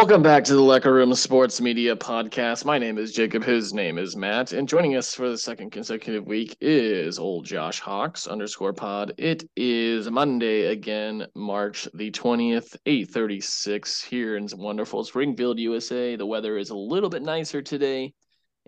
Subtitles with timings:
[0.00, 2.64] Welcome back to the Lecker Room Sports Media Podcast.
[2.64, 3.44] My name is Jacob.
[3.44, 4.54] His name is Matt.
[4.54, 9.12] And joining us for the second consecutive week is old Josh Hawks underscore pod.
[9.18, 16.16] It is Monday again, March the 20th, 836 here in wonderful Springfield, USA.
[16.16, 18.14] The weather is a little bit nicer today.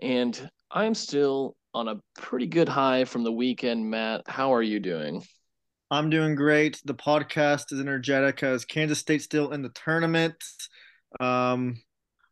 [0.03, 3.89] And I'm still on a pretty good high from the weekend.
[3.89, 5.23] Matt, how are you doing?
[5.89, 6.79] I'm doing great.
[6.85, 10.35] The podcast is energetic because Kansas State's still in the tournament.
[11.19, 11.81] Um,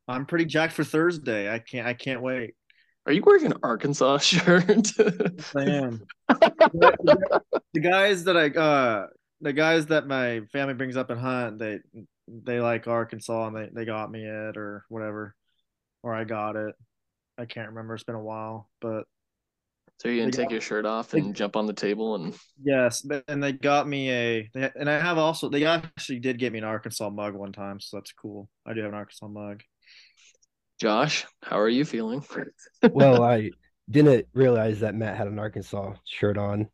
[0.07, 1.51] I'm pretty jacked for Thursday.
[1.53, 1.87] I can't.
[1.87, 2.55] I can't wait.
[3.05, 4.91] Are you wearing an Arkansas shirt?
[5.55, 6.05] I am.
[6.27, 7.41] the,
[7.73, 9.07] the guys that I uh
[9.41, 11.79] the guys that my family brings up and hunt, they
[12.27, 15.35] they like Arkansas and they, they got me it or whatever.
[16.03, 16.75] Or I got it.
[17.37, 17.95] I can't remember.
[17.95, 19.05] It's been a while, but
[20.01, 22.33] so you're gonna take got, your shirt off and they, jump on the table and
[22.63, 26.51] yes, and they got me a they, and I have also they actually did get
[26.51, 28.49] me an Arkansas mug one time, so that's cool.
[28.65, 29.61] I do have an Arkansas mug.
[30.79, 32.25] Josh, how are you feeling?
[32.91, 33.51] well, I
[33.91, 36.67] didn't realize that Matt had an Arkansas shirt on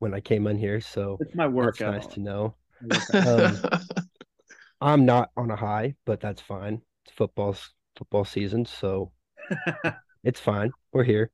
[0.00, 1.94] when I came in here, so it's my workout.
[1.94, 2.56] nice to know.
[3.14, 3.58] Um,
[4.80, 6.82] I'm not on a high, but that's fine.
[7.04, 9.12] It's football's football season, so
[10.24, 10.72] it's fine.
[10.92, 11.30] We're here.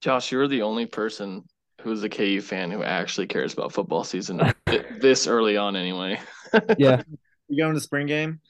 [0.00, 1.44] Josh, you're the only person
[1.80, 4.40] who's a KU fan who actually cares about football season
[5.00, 6.20] this early on, anyway.
[6.78, 7.02] yeah.
[7.48, 8.40] You going to spring game?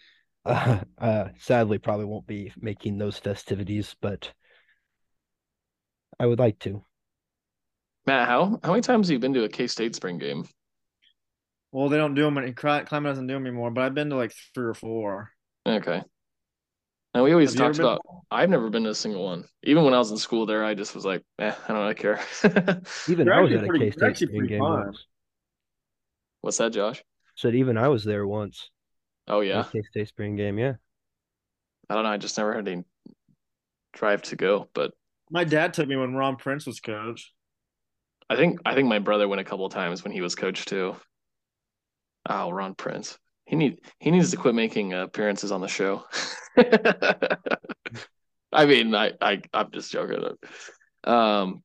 [0.44, 4.32] Uh, uh, sadly, probably won't be making those festivities, but
[6.18, 6.82] I would like to.
[8.06, 10.46] Matt, how how many times have you been to a K State spring game?
[11.70, 12.36] Well, they don't do them.
[12.36, 15.30] Klieman doesn't do them anymore, but I've been to like three or four.
[15.66, 16.02] Okay.
[17.14, 18.00] And we always talked about.
[18.30, 19.44] I've never been to a single one.
[19.62, 21.94] Even when I was in school, there, I just was like, eh, I don't really
[21.94, 22.20] care.
[23.08, 25.06] even They're I was at a K State game once.
[26.42, 27.02] What's that, Josh?
[27.34, 28.70] Said even I was there once.
[29.26, 30.58] Oh yeah, K State spring game.
[30.58, 30.74] Yeah.
[31.88, 32.10] I don't know.
[32.10, 32.84] I just never had any
[33.94, 34.92] drive to go, but
[35.30, 37.32] my dad took me when Ron Prince was coach.
[38.28, 40.66] I think I think my brother went a couple of times when he was coach
[40.66, 40.96] too.
[42.28, 43.18] Oh, Ron Prince.
[43.48, 46.04] He need he needs to quit making appearances on the show.
[48.52, 50.22] I mean, I, I I'm just joking.
[51.04, 51.62] Um,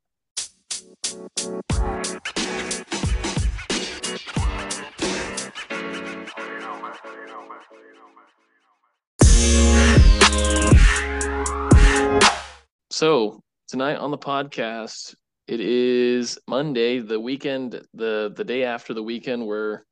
[12.89, 15.15] so tonight on the podcast,
[15.47, 19.85] it is Monday, the weekend, the the day after the weekend where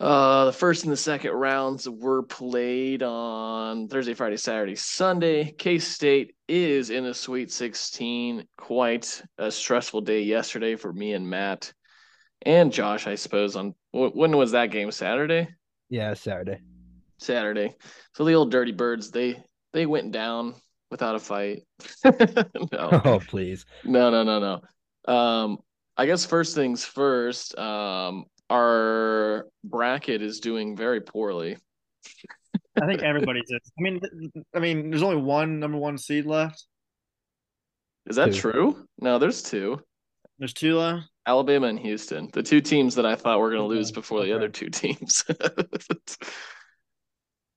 [0.00, 5.52] uh, the first and the second rounds were played on Thursday, Friday, Saturday, Sunday.
[5.52, 8.46] K State is in the Sweet 16.
[8.56, 11.72] Quite a stressful day yesterday for me and Matt
[12.42, 13.54] and Josh, I suppose.
[13.54, 14.90] On when was that game?
[14.90, 15.48] Saturday.
[15.88, 16.58] Yeah, Saturday.
[17.18, 17.74] Saturday.
[18.14, 20.54] So the old Dirty Birds they they went down
[20.90, 21.62] without a fight.
[22.04, 23.00] no.
[23.04, 23.64] Oh please.
[23.84, 24.60] No, no, no,
[25.06, 25.12] no.
[25.12, 25.58] Um,
[25.96, 27.56] I guess first things first.
[27.56, 31.56] Um, our bracket is doing very poorly.
[32.80, 33.48] I think everybody's.
[33.48, 33.72] Is.
[33.78, 34.00] I mean,
[34.54, 36.64] I mean, there's only one number one seed left.
[38.06, 38.40] Is that two.
[38.40, 38.86] true?
[38.98, 39.80] No, there's two.
[40.38, 41.08] There's two left.
[41.26, 44.34] Alabama and Houston, the two teams that I thought were going to lose before the
[44.34, 45.24] other two teams.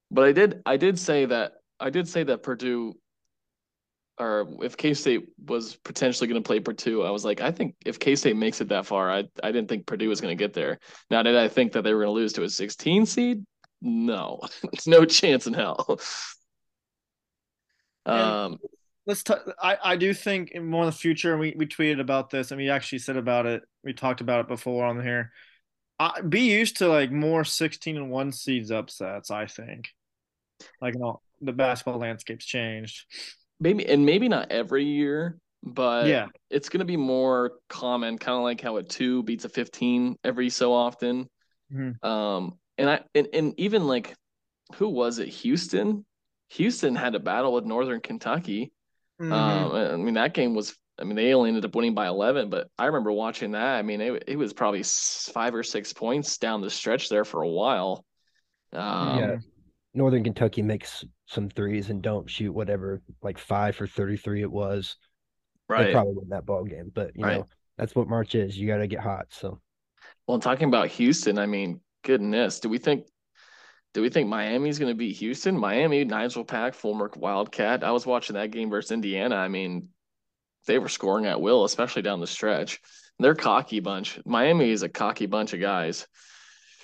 [0.10, 2.94] but I did, I did say that I did say that Purdue
[4.20, 7.76] or if K State was potentially going to play Purdue, I was like, I think
[7.86, 10.44] if K State makes it that far, I I didn't think Purdue was going to
[10.44, 10.80] get there.
[11.12, 13.46] Now, did I think that they were going to lose to a 16 seed?
[13.82, 14.40] No,
[14.74, 16.00] it's no chance in hell.
[18.06, 18.58] um,
[19.06, 19.24] let's.
[19.24, 22.52] T- I I do think in more in the future, we we tweeted about this
[22.52, 23.64] and we actually said about it.
[23.84, 25.32] We talked about it before on here.
[26.00, 29.30] I, be used to like more 16 and one seeds upsets.
[29.30, 29.90] I think,
[30.82, 33.06] like you know, the basketball landscape's changed
[33.60, 38.38] maybe and maybe not every year, but yeah, it's going to be more common, kind
[38.38, 41.30] of like how a two beats a fifteen every so often.
[41.74, 42.08] Mm-hmm.
[42.08, 44.16] Um, and I and, and even like
[44.76, 45.30] who was it?
[45.30, 46.06] Houston.
[46.52, 48.72] Houston had a battle with Northern Kentucky.
[49.22, 49.34] Mm-hmm.
[49.34, 50.76] Um, I mean that game was.
[51.00, 53.76] I mean they only ended up winning by eleven, but I remember watching that.
[53.76, 57.44] I mean it it was probably five or six points down the stretch there for
[57.44, 58.04] a while.
[58.74, 59.36] Um, yeah,
[59.98, 64.52] Northern Kentucky makes some threes and don't shoot whatever like five for thirty three it
[64.52, 64.96] was,
[65.68, 65.88] right.
[65.88, 66.92] they probably win that ball game.
[66.94, 67.38] But you Right.
[67.40, 67.48] know
[67.78, 68.58] that's what March is.
[68.58, 69.28] You got to get hot.
[69.30, 69.60] So
[70.28, 73.06] Well, talking about Houston, I mean, goodness, do we think
[73.94, 75.58] do we think Miami's going to beat Houston?
[75.58, 77.84] Miami, Nigel Pack, former Wildcat.
[77.84, 79.36] I was watching that game versus Indiana.
[79.36, 79.90] I mean,
[80.68, 82.80] they were scoring at will, especially down the stretch.
[83.20, 84.20] They're cocky bunch.
[84.26, 86.06] Miami is a cocky bunch of guys.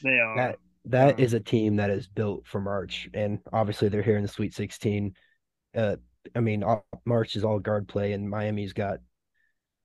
[0.02, 0.36] They are.
[0.38, 1.26] that that Yeah.
[1.26, 4.54] is a team that is built for March, and obviously they're here in the Sweet
[4.54, 5.16] Sixteen.
[5.76, 5.98] Uh,
[6.36, 9.00] I mean, all, March is all guard play, and Miami's got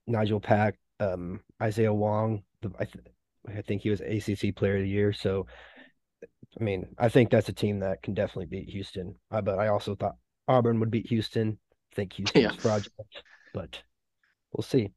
[0.07, 2.43] Nigel Pack, um, Isaiah Wong.
[2.61, 3.05] The, I, th-
[3.47, 5.13] I think he was ACC Player of the Year.
[5.13, 5.47] So,
[6.59, 9.15] I mean, I think that's a team that can definitely beat Houston.
[9.31, 10.17] Uh, but I also thought
[10.47, 11.59] Auburn would beat Houston.
[11.91, 12.55] I think Houston's Yeah.
[12.55, 13.07] fraudulent,
[13.53, 13.81] but
[14.53, 14.91] we'll see.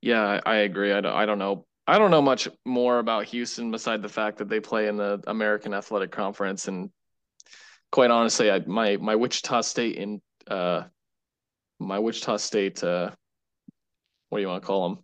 [0.00, 0.92] Yeah, I, I agree.
[0.92, 1.66] I don't, I don't know.
[1.88, 5.22] I don't know much more about Houston beside the fact that they play in the
[5.26, 6.90] American Athletic Conference, and
[7.90, 10.82] quite honestly, I my my Wichita State in uh
[11.80, 13.10] my Wichita State uh
[14.28, 14.98] what do you want to call them?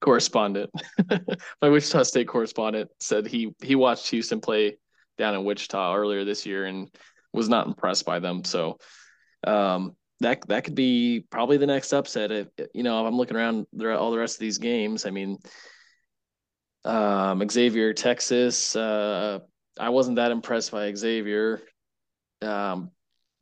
[0.00, 0.70] Correspondent.
[1.60, 4.78] my Wichita State correspondent said he he watched Houston play
[5.18, 6.88] down in Wichita earlier this year and
[7.34, 8.44] was not impressed by them.
[8.44, 8.78] So
[9.46, 12.32] um that that could be probably the next upset.
[12.32, 15.38] If, you know, if I'm looking around all the rest of these games, I mean,
[16.84, 18.74] um, Xavier, Texas.
[18.74, 19.40] Uh,
[19.78, 21.60] I wasn't that impressed by Xavier.
[22.42, 22.90] Um,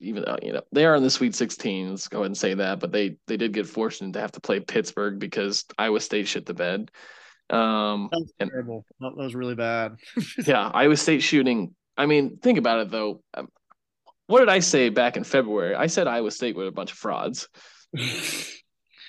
[0.01, 2.55] even though you know they are in the Sweet 16, let's go ahead and say
[2.55, 2.81] that.
[2.81, 6.47] But they they did get fortunate to have to play Pittsburgh because Iowa State shit
[6.47, 6.91] the bed.
[7.51, 8.85] Um, That was and terrible.
[9.01, 9.97] That that was really bad.
[10.47, 11.75] yeah, Iowa State shooting.
[11.97, 13.23] I mean, think about it though.
[14.27, 15.75] What did I say back in February?
[15.75, 17.49] I said Iowa State were a bunch of frauds.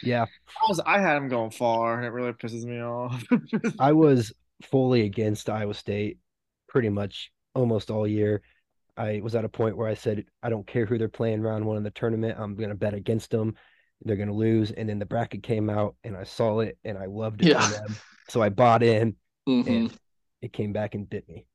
[0.04, 1.96] Yeah, I was I had them going far.
[1.96, 3.24] And it really pisses me off.
[3.80, 4.34] I was
[4.64, 6.20] fully against Iowa State
[6.68, 8.42] pretty much almost all year.
[8.98, 11.66] I was at a point where I said, I don't care who they're playing round
[11.66, 12.38] one in the tournament.
[12.40, 13.56] I'm going to bet against them.
[14.04, 14.70] They're going to lose.
[14.70, 17.68] And then the bracket came out and I saw it and I loved it Yeah.
[17.68, 17.96] them.
[18.30, 19.16] So I bought in
[19.48, 19.68] Mhm.
[19.68, 20.00] and
[20.42, 21.48] it came back and bit me.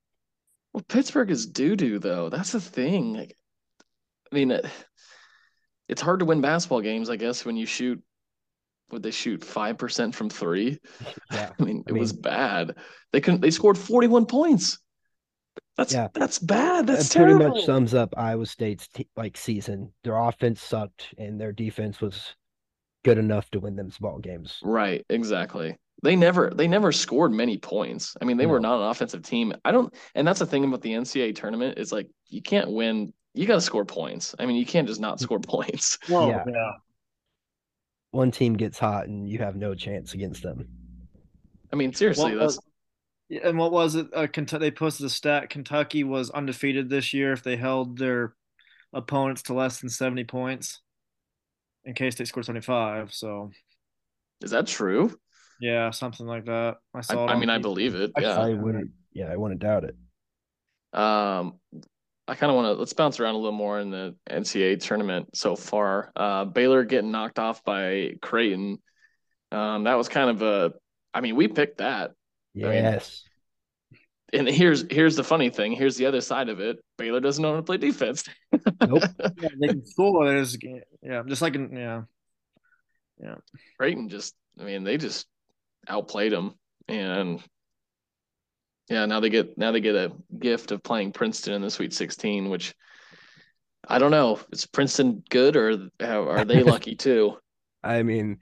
[0.72, 2.30] Well, Pittsburgh is doo doo though.
[2.30, 3.12] That's the thing.
[3.12, 3.36] Like,
[4.32, 4.66] I mean, it,
[5.88, 8.02] it's hard to win basketball games, I guess, when you shoot.
[8.90, 10.78] Would they shoot five percent from three?
[11.32, 11.50] Yeah.
[11.60, 12.76] I mean, I it was bad.
[13.12, 13.40] They couldn't.
[13.40, 14.78] They scored forty-one points.
[15.76, 16.08] That's Yeah.
[16.12, 16.86] that's bad.
[16.86, 17.56] That's That pretty terrible.
[17.56, 19.92] much sums up Iowa State's te- like season.
[20.04, 22.34] Their offense sucked and their defense was
[23.04, 24.58] good enough to win them ball games.
[24.62, 25.76] Right, exactly.
[26.02, 28.16] They never they never scored many points.
[28.20, 29.52] I mean, they were not an offensive team.
[29.64, 33.12] I don't and that's the thing about the NCAA tournament is like you can't win.
[33.34, 34.34] You got to score points.
[34.38, 35.98] I mean, you can't just not score points.
[36.08, 36.44] Whoa, Yeah.
[36.46, 36.70] yeah.
[38.12, 40.66] One team gets hot and you have no chance against them.
[41.72, 44.08] I mean, seriously, What that's was- And what was it?
[44.12, 45.50] Uh, Kentucky, they posted a stat.
[45.50, 48.34] Kentucky was undefeated this year if they held their
[48.92, 50.80] opponents to less than 70 points.
[51.84, 53.14] In case they scored 75.
[53.14, 53.50] So,
[54.42, 55.14] is that true?
[55.60, 56.76] Yeah, something like that.
[56.94, 57.30] I I, saw it.
[57.30, 58.12] I on mean, I believe it.
[58.18, 58.38] Yeah.
[58.40, 59.96] I wouldn't yeah, I wouldn't doubt it.
[60.98, 61.58] Um,
[62.26, 65.36] I kind of want to let's bounce around a little more in the NCAA tournament
[65.36, 66.12] so far.
[66.14, 68.78] Uh, Baylor getting knocked off by Creighton.
[69.52, 70.72] Um, that was kind of a.
[71.12, 72.12] I mean, we picked that,
[72.54, 73.24] mean- Yes.
[74.32, 75.72] and here's here's the funny thing.
[75.72, 76.78] Here's the other side of it.
[76.98, 78.24] Baylor doesn't know how to play defense.
[78.86, 79.02] Nope.
[79.40, 80.26] Yeah, they can score.
[80.32, 80.58] They just,
[81.02, 82.02] yeah, just like, in- yeah,
[83.22, 83.36] yeah.
[83.78, 85.26] Creighton just, I mean, they just
[85.88, 86.54] outplayed them,
[86.88, 87.42] and
[88.88, 91.92] yeah, now they get now they get a gift of playing Princeton in the Sweet
[91.94, 92.74] 16, which
[93.88, 94.40] I don't know.
[94.52, 97.36] Is Princeton good or are they lucky too?
[97.82, 98.38] I mean,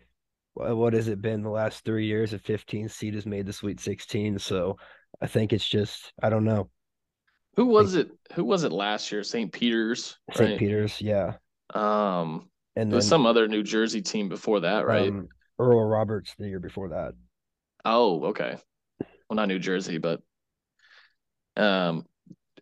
[0.55, 2.33] what has it been the last three years?
[2.33, 4.39] A 15 seed has made the Sweet 16.
[4.39, 4.77] So
[5.21, 6.71] I think it's just, I don't know.
[7.57, 8.11] Who was it?
[8.35, 9.23] Who was it last year?
[9.23, 9.53] St.
[9.53, 10.51] Peter's, St.
[10.51, 10.59] right?
[10.59, 11.35] Peter's, yeah.
[11.75, 15.09] Um, And there was some other New Jersey team before that, right?
[15.09, 15.29] um,
[15.59, 17.13] Oral Roberts the year before that.
[17.91, 18.57] Oh, okay.
[19.01, 20.21] Well, not New Jersey, but
[21.57, 22.05] um,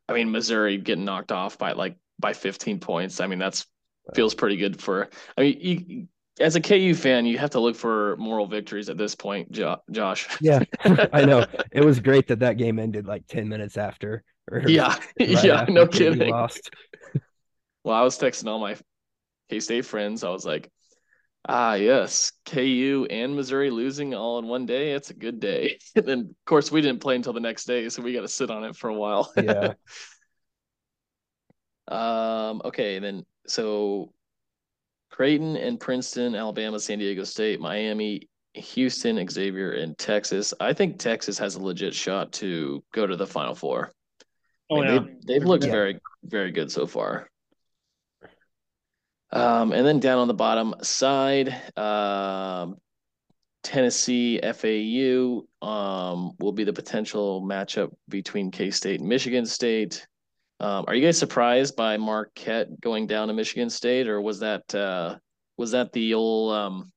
[0.09, 3.21] I mean Missouri getting knocked off by like by 15 points.
[3.21, 3.66] I mean that's
[4.14, 5.09] feels pretty good for.
[5.37, 8.97] I mean, you as a KU fan, you have to look for moral victories at
[8.99, 10.28] this point, jo- Josh.
[10.40, 10.62] Yeah,
[11.12, 11.45] I know.
[11.73, 14.23] It was great that that game ended like 10 minutes after.
[14.66, 16.30] yeah, right yeah, after no kidding.
[16.30, 16.71] Lost.
[17.85, 18.76] Well, I was texting all my
[19.50, 20.25] K State friends.
[20.25, 20.71] I was like,
[21.49, 24.93] ah, yes, KU and Missouri losing all in one day.
[24.93, 25.79] It's a good day.
[25.97, 28.29] And then, of course, we didn't play until the next day, so we got to
[28.29, 29.33] sit on it for a while.
[29.43, 29.75] Yeah.
[31.88, 32.62] um.
[32.65, 32.99] Okay.
[32.99, 34.12] Then, so
[35.11, 40.53] Creighton and Princeton, Alabama, San Diego State, Miami, Houston, Xavier, and Texas.
[40.61, 43.93] I think Texas has a legit shot to go to the Final Four.
[44.69, 44.99] Oh, I mean, yeah.
[45.00, 45.71] they've, they've looked Yeah.
[45.71, 47.29] very, very good so far.
[49.33, 52.76] Um, and then down on the bottom side, um,
[53.62, 60.06] Tennessee FAU um, will be the potential matchup between K State and Michigan State.
[60.61, 64.73] Um, are you guys surprised by Marquette going down to Michigan State, or was that
[64.75, 65.16] uh,
[65.56, 66.92] was that the old um,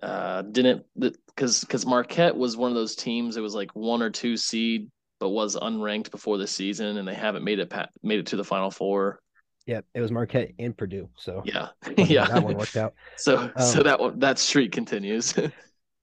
[0.00, 4.10] uh, didn't because because Marquette was one of those teams that was like one or
[4.10, 4.88] two seed
[5.20, 7.72] but was unranked before the season, and they haven't made it
[8.02, 9.20] made it to the Final Four.
[9.68, 11.08] Yep, it was Marquette and Purdue.
[11.16, 12.94] So Yeah, yeah, that one worked out.
[13.16, 15.34] So so Um, that one that streak continues.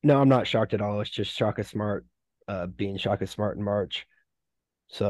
[0.04, 1.02] No, I'm not shocked at all.
[1.02, 2.06] It's just Shaka Smart
[2.48, 4.06] uh, being Shaka Smart in March.
[4.88, 5.10] So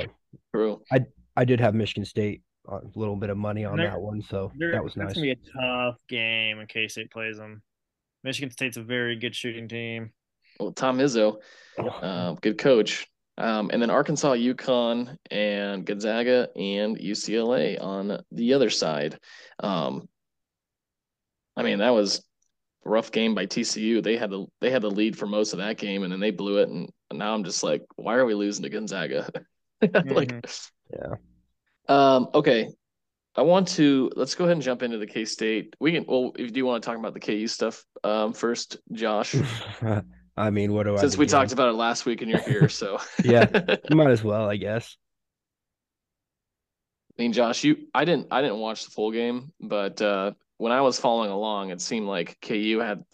[0.53, 0.81] True.
[0.89, 1.01] I
[1.35, 4.53] I did have Michigan State a little bit of money on They're- that one, so
[4.57, 5.15] They're- that was that's nice.
[5.15, 7.61] gonna be a tough game when K State plays them.
[8.23, 10.11] Michigan State's a very good shooting team.
[10.61, 11.41] Well, Tom Izzo,
[11.77, 13.05] um, good coach.
[13.37, 19.19] Um, and then Arkansas, UConn, and Gonzaga and UCLA on the other side.
[19.59, 20.07] Um,
[21.57, 22.19] I mean, that was
[22.85, 24.01] a rough game by TCU.
[24.01, 26.31] They had the they had the lead for most of that game, and then they
[26.31, 26.69] blew it.
[26.69, 29.29] And now I'm just like, why are we losing to Gonzaga?
[30.05, 30.33] like,
[30.93, 31.15] Yeah.
[31.89, 32.69] um, okay.
[33.37, 35.75] I want to let's go ahead and jump into the K State.
[35.81, 38.77] We can well, if you do want to talk about the KU stuff um, first,
[38.93, 39.35] Josh,
[40.37, 40.99] I mean, what do I?
[40.99, 43.47] since we talked about it last week and you're here, so Yeah.
[43.89, 44.97] Might as well, I guess.
[47.17, 50.71] I mean, Josh, you I didn't I didn't watch the full game, but uh, when
[50.71, 53.05] I was following along, it seemed like KU had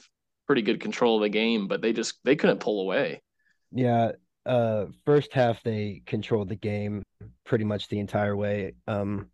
[0.47, 3.21] pretty good control of the game, but they just they couldn't pull away.
[3.71, 4.13] Yeah.
[4.43, 7.03] Uh, first half they controlled the game
[7.45, 8.73] pretty much the entire way.
[8.87, 9.27] Um,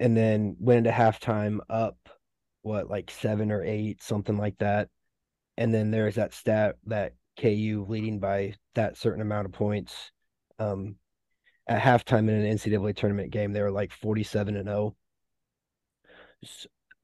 [0.00, 1.96] and then went into halftime up,
[2.62, 4.88] what, like seven or eight, something like that.
[5.56, 10.10] And then there's that stat that KU leading by that certain amount of points.
[10.58, 10.96] Um,
[11.66, 14.96] at halftime in an NCAA tournament game, they were like 47 and 0.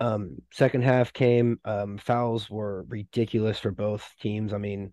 [0.01, 4.53] Um, second half came, um, fouls were ridiculous for both teams.
[4.53, 4.93] I mean,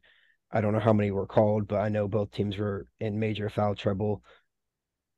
[0.51, 3.49] I don't know how many were called, but I know both teams were in major
[3.49, 4.23] foul trouble.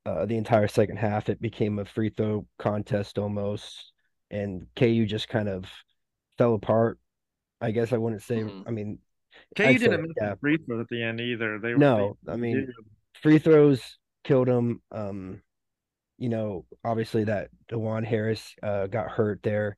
[0.04, 3.92] Uh, the entire second half, it became a free throw contest almost,
[4.30, 5.70] and KU just kind of
[6.38, 6.98] fell apart.
[7.60, 8.40] I guess I wouldn't say.
[8.40, 8.64] Mhm.
[8.66, 8.98] I mean,
[9.56, 10.30] KU I'd didn't miss yeah.
[10.30, 11.58] the free throws at the end either.
[11.58, 12.74] They No, they- I mean, dude,
[13.22, 14.82] free throws killed him.
[14.90, 15.42] Um,
[16.18, 19.76] you know, obviously that Dajuan Harris uh got hurt there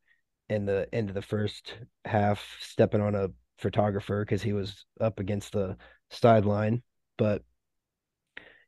[0.48, 5.20] in the end of the first half, stepping on a photographer because he was up
[5.20, 5.76] against the
[6.10, 6.82] sideline.
[7.18, 7.42] But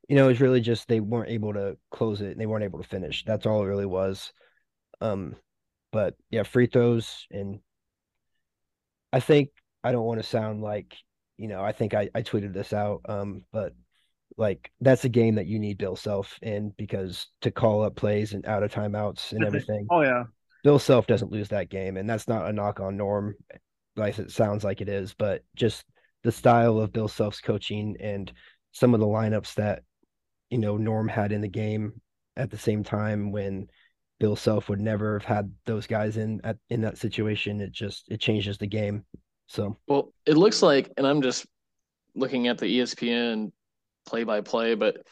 [0.09, 2.63] you know, it was really just they weren't able to close it and they weren't
[2.63, 3.23] able to finish.
[3.25, 4.31] That's all it really was.
[5.01, 5.35] Um,
[5.91, 7.59] but yeah, free throws and
[9.13, 9.49] I think
[9.83, 10.95] I don't want to sound like,
[11.37, 13.01] you know, I think I, I tweeted this out.
[13.07, 13.73] Um, but
[14.37, 18.33] like that's a game that you need Bill Self in because to call up plays
[18.33, 19.87] and out of timeouts and everything.
[19.89, 20.23] Oh yeah.
[20.63, 23.35] Bill Self doesn't lose that game, and that's not a knock on Norm,
[23.95, 25.83] like it sounds like it is, but just
[26.23, 28.31] the style of Bill Self's coaching and
[28.71, 29.83] some of the lineups that
[30.49, 32.01] you know Norm had in the game
[32.35, 33.67] at the same time when
[34.23, 37.59] Bill Self would never have had those guys in at in that situation.
[37.59, 39.03] It just it changes the game.
[39.47, 41.45] So Well, it looks like, and I'm just
[42.15, 43.51] looking at the ESPN
[44.05, 45.05] play by play, but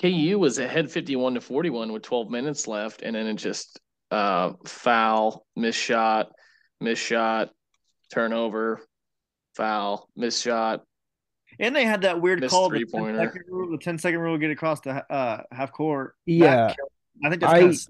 [0.00, 3.78] KU was ahead 51 to 41 with 12 minutes left, and then it just
[4.10, 6.32] uh, foul, miss shot,
[6.80, 7.50] miss shot,
[8.12, 8.80] turnover,
[9.54, 10.82] foul, miss shot.
[11.60, 13.00] And they had that weird call, the 10
[13.48, 16.16] rule, the 10 second rule, get across the uh, half court.
[16.26, 16.90] Yeah, killed-
[17.24, 17.80] I think that's I- kind of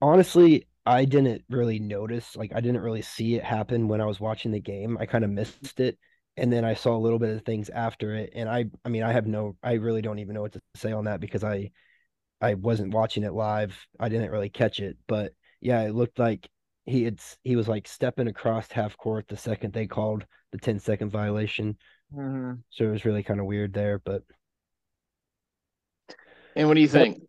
[0.00, 4.20] honestly, I didn't really notice, like I didn't really see it happen when I was
[4.20, 4.98] watching the game.
[4.98, 5.98] I kind of missed it.
[6.36, 8.32] And then I saw a little bit of things after it.
[8.34, 10.92] And I I mean, I have no I really don't even know what to say
[10.92, 11.70] on that because I
[12.40, 13.78] I wasn't watching it live.
[14.00, 14.98] I didn't really catch it.
[15.08, 16.48] But yeah, it looked like
[16.86, 20.80] he had he was like stepping across half court the second they called the 10
[20.80, 21.78] second violation.
[22.14, 22.62] Mhm.
[22.70, 23.98] So it was really kind of weird there.
[24.00, 24.24] But
[26.56, 27.22] And what do you think?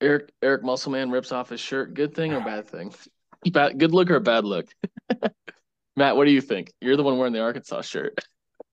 [0.00, 1.94] Eric Eric Musselman rips off his shirt.
[1.94, 2.92] Good thing or bad thing?
[3.52, 4.66] Bad, good look or bad look?
[5.96, 6.72] Matt, what do you think?
[6.80, 8.18] You're the one wearing the Arkansas shirt.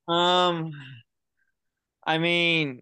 [0.07, 0.71] Um,
[2.03, 2.81] I mean,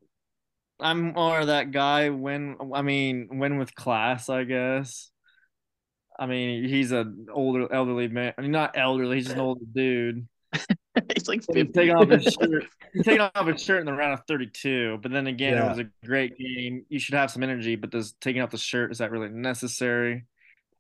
[0.80, 5.12] I'm more that guy when I mean when with class, I guess.
[6.18, 8.34] I mean, he's an older, elderly man.
[8.38, 9.18] I mean, not elderly.
[9.18, 10.28] He's an older dude.
[11.16, 12.66] He's like He's taking off his shirt.
[12.94, 15.00] He's taking off his shirt in the round of 32.
[15.02, 15.66] But then again, Yeah.
[15.66, 16.86] it was a great game.
[16.90, 20.26] You should have some energy, but does taking off the shirt is that really necessary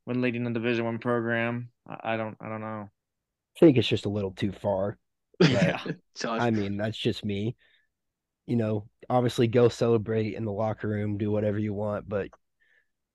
[0.06, 1.70] when leading a Division One program?
[1.88, 2.38] I, I don't.
[2.40, 2.90] I don't know.
[3.56, 4.98] I think it's just a little too far.
[5.40, 5.82] Yeah.
[6.24, 7.56] I mean, that's just me.
[8.46, 12.30] you know, obviously go celebrate in the locker room, do whatever you want, but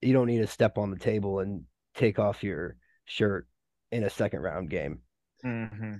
[0.02, 1.62] you don't need to step on the table and
[1.94, 3.46] take off your shirt
[3.92, 5.00] in a second round game.
[5.44, 5.94] Mm-hmm.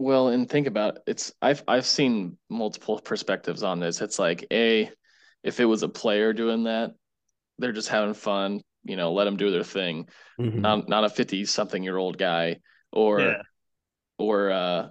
[0.00, 4.00] Well, and think about it, it's I've I've seen multiple perspectives on this.
[4.00, 4.90] It's like a
[5.42, 6.92] if it was a player doing that,
[7.58, 10.08] they're just having fun, you know, let them do their thing.
[10.40, 10.60] Mhm.
[10.60, 12.60] Not not a 50 something year old guy
[12.92, 13.42] or Yeah.
[14.18, 14.88] or uh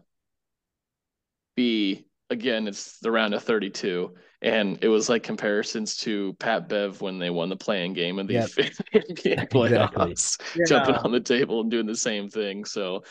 [1.55, 7.01] B again it's the round of 32 and it was like comparisons to Pat Bev
[7.01, 8.49] when they won the playing game of the Yep.
[8.93, 10.65] NBA playoffs Yeah.
[10.67, 13.03] jumping on the table and doing the same thing so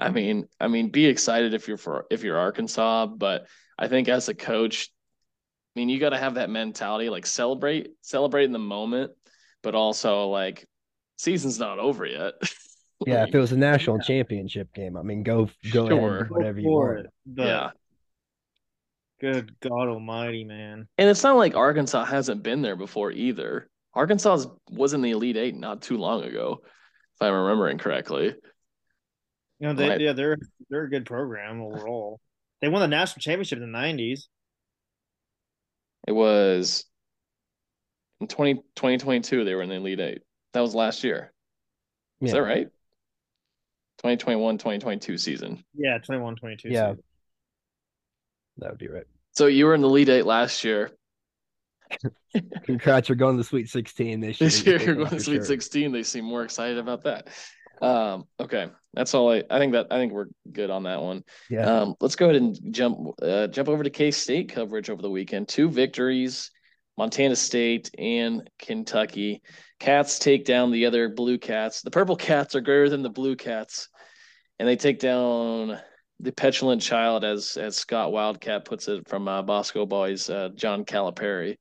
[0.00, 3.46] I mean I mean be excited if you're for if you're Arkansas but
[3.78, 4.90] I think as a coach
[5.76, 9.12] I mean you got to have that mentality like celebrate celebrate in the moment
[9.62, 10.66] but also like
[11.16, 12.34] season's not over yet
[13.06, 16.18] Yeah, if it was a national championship game, I mean, go go ahead Sure.
[16.18, 16.98] and do whatever you want.
[16.98, 17.70] it, but yeah
[19.20, 20.88] good God Almighty, man.
[20.98, 23.68] And it's not like Arkansas hasn't been there before either.
[23.94, 28.34] Arkansas was in the Elite Eight not too long ago, if I'm remembering correctly.
[29.60, 30.00] You know, they Right.
[30.00, 30.38] yeah, they're
[30.70, 32.18] they're a good program overall.
[32.60, 34.28] They won the national championship in the nineties.
[36.08, 36.84] It was
[38.20, 40.22] in 20, 2022, they were in the Elite Eight.
[40.54, 41.32] That was last year.
[42.20, 42.34] Is Yeah.
[42.40, 42.66] that right?
[43.98, 45.62] 2021 2022 season.
[45.74, 46.68] Yeah, 21, 22.
[46.70, 46.90] Yeah.
[46.92, 47.04] season.
[48.58, 49.06] That would be right.
[49.32, 50.90] So you were in the Elite Eight last year.
[52.64, 54.48] Congrats, you're going to the Sweet 16 this year.
[54.48, 55.46] This You year take you're going to your Sweet shirt.
[55.46, 55.92] 16.
[55.92, 57.28] They seem more excited about that.
[57.82, 58.70] Um, okay.
[58.94, 61.22] That's all I I think that I think we're good on that one.
[61.48, 61.64] Yeah.
[61.64, 65.10] Um, let's go ahead and jump uh, jump over to K State coverage over the
[65.10, 65.48] weekend.
[65.48, 66.50] Two victories,
[66.98, 69.42] Montana State and Kentucky.
[69.78, 71.82] Cats take down the other Blue Cats.
[71.82, 73.88] The Purple Cats are greater than the Blue Cats,
[74.58, 75.78] and they take down
[76.18, 80.84] the petulant child, as as Scott Wildcat puts it from uh, Bosco Boys, uh, John
[80.84, 81.56] Calipari.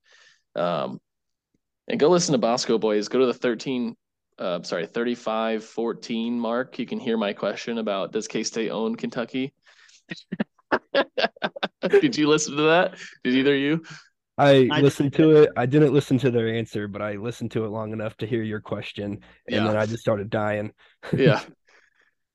[0.55, 0.99] Um,
[1.87, 3.07] and go listen to Bosco Boys.
[3.07, 3.95] Go to the thirteen.
[4.39, 6.79] Uh, sorry, 35 14 mark.
[6.79, 9.53] You can hear my question about does K State own Kentucky?
[11.89, 12.95] Did you listen to that?
[13.23, 13.83] Did either of you?
[14.37, 15.49] I, I listened to it.
[15.57, 18.41] I didn't listen to their answer, but I listened to it long enough to hear
[18.41, 19.67] your question, and Yeah.
[19.67, 20.71] then I just started dying.
[21.17, 21.41] Yeah.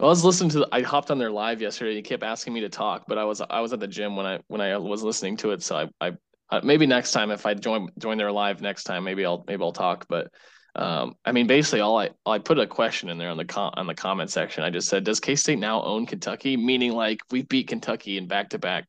[0.00, 0.68] I was listening to.
[0.72, 1.94] I hopped on their live yesterday.
[1.94, 4.26] He kept asking me to talk, but I was I was at the gym when
[4.26, 5.62] I when I was listening to it.
[5.62, 6.12] So I I
[6.50, 9.62] uh, maybe next time if I join join their live next time, maybe I'll maybe
[9.62, 10.06] I'll talk.
[10.08, 10.28] But
[10.76, 13.74] um, I mean, basically, all I I put a question in there on the com-
[13.76, 14.64] on the comment section.
[14.64, 16.56] I just said, does K State now own Kentucky?
[16.56, 18.86] Meaning like we beat Kentucky in back to back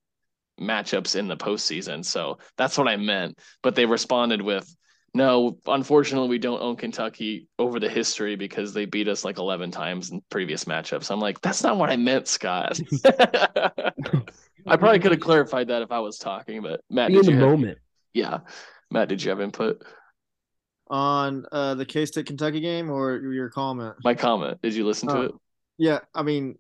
[0.60, 2.04] matchups in the postseason.
[2.04, 3.39] So that's what I meant.
[3.62, 4.74] But they responded with,
[5.13, 9.71] no, unfortunately, we don't own Kentucky over the history because they beat us like 11
[9.71, 11.12] times in previous matchups.
[11.12, 12.80] I'm like, that's not what I meant, Scott.
[13.06, 17.78] I probably could have clarified that if I was talking, but Matt, in the moment.
[18.13, 18.39] yeah,
[18.91, 19.84] Matt, did you have input?
[20.88, 23.95] On uh, the K State Kentucky game or your comment?
[24.04, 25.21] My comment, did you listen to Oh.
[25.24, 25.32] it?
[25.80, 26.58] Yeah, I mean,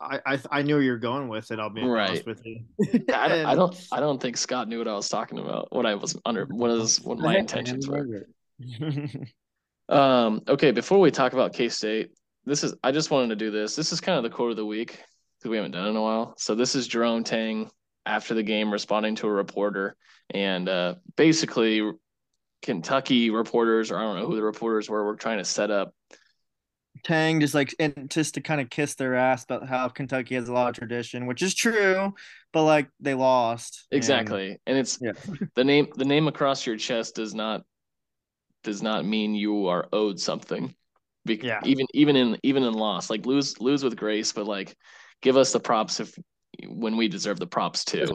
[0.00, 1.60] I I, I knew you were going with it.
[1.60, 2.26] I'll be honest Right.
[2.26, 2.64] with you.
[3.14, 5.68] I don't, I don't, I don't think Scott knew what I was talking about.
[5.72, 8.26] What I was under, what is, what my intentions were.
[9.88, 12.10] Um, okay, before we talk about K State,
[12.44, 13.76] this is I just wanted to do this.
[13.76, 14.98] This is kind of the quote of the week
[15.38, 16.34] because we haven't done it in a while.
[16.38, 17.70] So this is Jerome Tang
[18.06, 19.96] after the game responding to a reporter,
[20.30, 21.82] and uh, basically
[22.62, 25.94] Kentucky reporters, or I don't know who the reporters were, were trying to set up.
[27.04, 30.48] Tang just like and just to kind of kiss their ass about how Kentucky has
[30.48, 32.14] a lot of tradition, which is true,
[32.52, 33.86] but like they lost.
[33.90, 35.12] Exactly, and it's Yeah.
[35.56, 37.62] the name the name across your chest does not
[38.62, 40.72] does not mean you are owed something.
[41.24, 41.60] Be- Yeah.
[41.64, 44.76] Even even in even in loss, like lose lose with grace, but like
[45.22, 46.16] give us the props if
[46.68, 48.06] when we deserve the props too.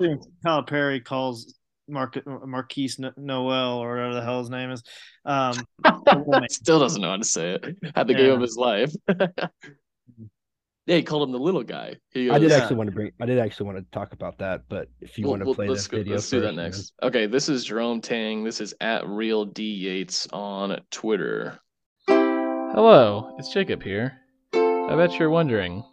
[0.45, 1.56] Calipari calls
[1.87, 4.83] Mark Marquise Noel or whatever the hell his name is.
[5.25, 5.55] Um.
[6.49, 7.75] Still doesn't know how to say it.
[7.95, 8.91] Had the game of his life.
[9.09, 11.95] yeah, he called him the little guy.
[12.11, 13.11] He I did goes- actually want to bring.
[13.21, 15.55] I did actually want to talk about that, but if you Well, want to well,
[15.55, 16.65] play let's go- video, let's do that first, man.
[16.65, 16.93] next.
[17.03, 18.43] Okay, this is Jerome Tang.
[18.43, 21.59] This is at Real D Yates on Twitter.
[22.07, 24.13] Hello, it's Jacob here.
[24.53, 25.83] I bet you're wondering,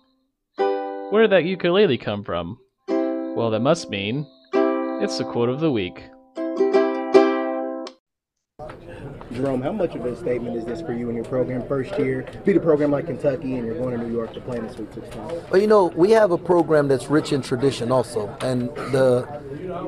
[0.56, 2.58] where did that ukulele come from?
[2.88, 4.26] Well, that must mean
[5.04, 6.02] it's the quote of the week.
[9.34, 11.66] Jerome, how much of a statement is this for you in your program?
[11.68, 14.56] First year, beat a program like Kentucky, and you're going to New York to play
[14.56, 15.22] in the Sweet 16.
[15.50, 18.34] Well, you know, we have a program that's rich in tradition also.
[18.40, 19.28] And the,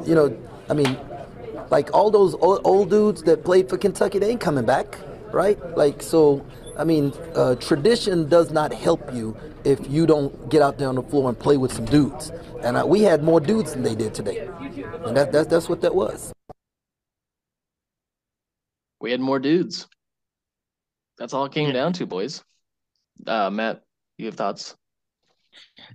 [0.05, 0.37] you know,
[0.69, 0.99] I mean,
[1.71, 4.99] like all those old, old dudes that played for Kentucky, they ain't coming back,
[5.33, 5.59] right?
[5.79, 6.45] Like, so
[6.79, 10.95] I mean, uh, tradition does not help you if you don't get out there on
[10.97, 12.31] the floor and play with some dudes.
[12.63, 14.49] And uh, we had more dudes than they did today,
[15.05, 16.33] and that, that's that's what that was.
[19.01, 19.87] We had more dudes.
[21.19, 22.43] That's all it came down to, boys.
[23.27, 23.83] Uh, Matt,
[24.19, 24.75] you have thoughts?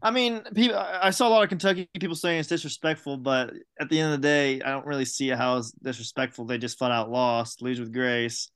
[0.02, 0.78] I mean, people.
[0.78, 4.22] I saw a lot of Kentucky people saying it's disrespectful, but at the end of
[4.22, 6.46] the day, I don't really see how it's disrespectful.
[6.46, 8.50] They just flat out lost, lose with grace.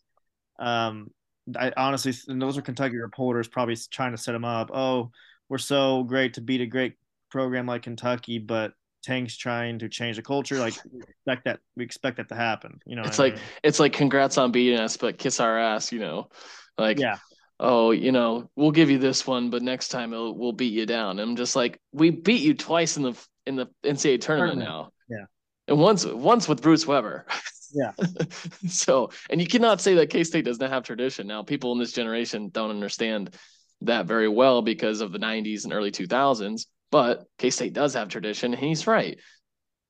[0.57, 1.11] Um,
[1.57, 4.71] I honestly, and those are Kentucky reporters probably trying to set them up.
[4.73, 5.11] Oh,
[5.49, 6.95] we're so great to beat a great
[7.29, 10.57] program like Kentucky, but Tang's trying to change the culture.
[10.57, 12.79] Like we expect that we expect that to happen.
[12.85, 13.45] You know, it's like I mean?
[13.63, 15.91] it's like congrats on beating us, but kiss our ass.
[15.91, 16.29] You know,
[16.77, 17.17] like yeah.
[17.57, 21.19] Oh, you know, we'll give you this one, but next time we'll beat you down.
[21.19, 24.59] I'm just like, we beat you twice in the in the NCAA tournament, tournament.
[24.59, 24.91] now.
[25.07, 25.25] Yeah,
[25.67, 27.25] and once once with Bruce Weber.
[27.73, 27.91] Yeah.
[28.67, 31.27] so, and you cannot say that K State doesn't have tradition.
[31.27, 33.35] Now, people in this generation don't understand
[33.81, 38.09] that very well because of the 90s and early 2000s, but K State does have
[38.09, 38.53] tradition.
[38.53, 39.19] And he's right.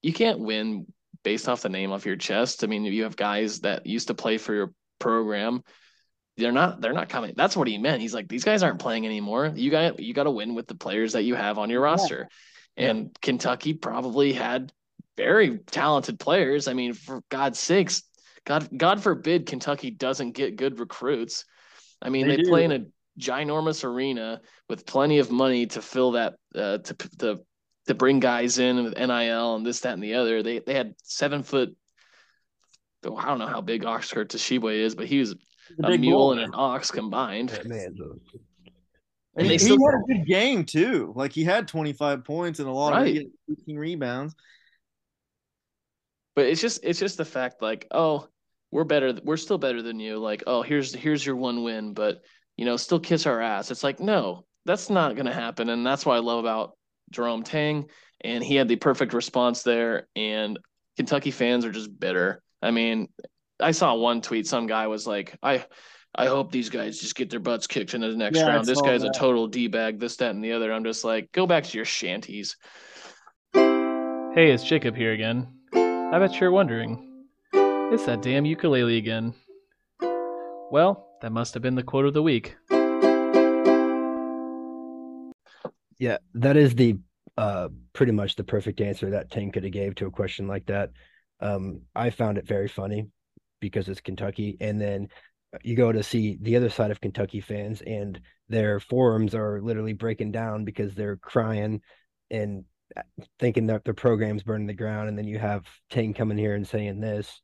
[0.01, 0.87] You can't win
[1.23, 2.63] based off the name off your chest.
[2.63, 5.63] I mean, you have guys that used to play for your program.
[6.37, 6.81] They're not.
[6.81, 7.33] They're not coming.
[7.35, 8.01] That's what he meant.
[8.01, 9.51] He's like, these guys aren't playing anymore.
[9.55, 9.99] You got.
[9.99, 12.27] You got to win with the players that you have on your roster.
[12.75, 12.89] Yeah.
[12.89, 13.17] And.
[13.21, 14.73] Kentucky probably had
[15.17, 16.67] very talented players.
[16.67, 18.03] I mean, for God's sakes,
[18.45, 21.45] God God forbid Kentucky doesn't get good recruits.
[22.01, 22.85] I mean, they, they play in a
[23.19, 27.39] ginormous arena with plenty of money to fill that uh, to to
[27.87, 30.43] to bring guys in with NIL and this, that, and the other.
[30.43, 31.75] They they had seven foot.
[33.05, 35.35] I don't know how big Oscar Tshiebwe is, but he was
[35.83, 37.51] a mule and an ox combined.
[37.51, 37.95] Yeah, man,
[39.37, 41.13] and, he, still, he, had a good game too.
[41.15, 43.17] Like he had 25 points and a lot right.
[43.17, 43.23] of
[43.67, 44.33] 18 rebounds.
[46.35, 48.27] But it's just it's just the fact like, oh,
[48.71, 50.17] we're better we're still better than you.
[50.17, 52.21] Like, oh, here's here's your one win, but
[52.57, 53.71] you know, still kiss our ass.
[53.71, 55.69] It's like, no, that's not gonna happen.
[55.69, 56.77] And that's what I love about
[57.11, 57.85] Jerome Tang.
[58.21, 60.07] And he had the perfect response there.
[60.15, 60.59] And
[60.97, 62.41] Kentucky fans are just bitter.
[62.61, 63.09] I mean,
[63.59, 65.65] I saw one tweet, some guy was like, I
[66.17, 68.65] I hope these guys just get their butts kicked in the next yeah, round.
[68.65, 69.15] This guy's that.
[69.15, 70.71] a total D bag, this, that, and the other.
[70.71, 72.55] I'm just like, go back to your shanties.
[73.53, 75.54] Hey, it's Jacob here again.
[76.15, 79.33] I bet you're wondering, it's that damn ukulele again.
[80.71, 82.55] Well, that must have been the quote of the week.
[85.99, 86.99] Yeah, that is the
[87.35, 90.67] uh pretty much the perfect answer that Tang could have gave to a question like
[90.67, 90.91] that.
[91.41, 93.07] Um, I found it very funny
[93.59, 95.09] because it's Kentucky, and then
[95.63, 99.91] you go to see the other side of Kentucky fans, and their forums are literally
[99.91, 101.81] breaking down because they're crying
[102.31, 102.63] and
[103.39, 106.67] thinking that their program's burning the ground, and then you have Tang coming here and
[106.67, 107.41] saying this.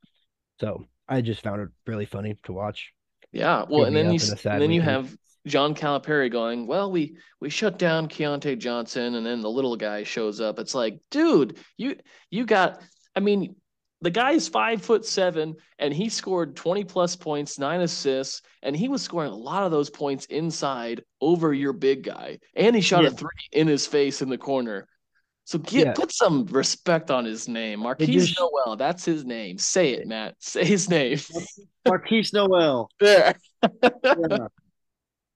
[0.60, 2.94] So I just found it really funny to watch.
[3.32, 5.16] Yeah, well, and then you and then you have
[5.48, 10.04] John Calipari going, "Well, we we shut down Keyontae Johnson, and then the little guy
[10.04, 11.96] shows up." It's like, dude, you
[12.30, 12.82] you got.
[13.16, 13.56] I mean,
[14.02, 18.88] the guy's five foot seven, and he scored twenty plus points, nine assists, and he
[18.88, 23.04] was scoring a lot of those points inside over your big guy, and he shot
[23.04, 23.10] yeah.
[23.10, 24.88] a three in his face in the corner.
[25.45, 25.93] So get yeah.
[25.93, 27.82] put some respect on his name.
[27.82, 28.75] Markquis just, Nowell.
[28.75, 29.58] That's his name.
[29.58, 30.36] Say it, Matt.
[30.39, 31.17] Say his name.
[31.88, 32.89] Markquis Nowell.
[33.01, 33.34] Yeah.
[34.04, 34.47] yeah.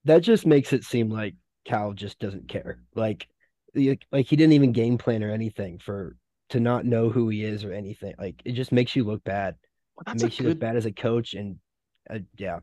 [0.05, 2.79] That just makes it seem like Cal just doesn't care.
[2.93, 3.27] Like,
[3.73, 6.15] like he didn't even game plan or anything for
[6.49, 8.13] to not know who he is or anything.
[8.17, 9.55] Like it just makes you look bad.
[9.95, 10.49] Well, it makes you good...
[10.49, 11.57] look bad as a coach, and
[12.09, 12.59] uh, yeah.